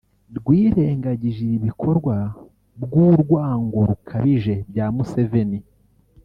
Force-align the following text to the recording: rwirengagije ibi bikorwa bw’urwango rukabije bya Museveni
rwirengagije 0.37 1.39
ibi 1.47 1.57
bikorwa 1.67 2.15
bw’urwango 2.83 3.79
rukabije 3.89 4.53
bya 4.69 4.85
Museveni 4.95 5.59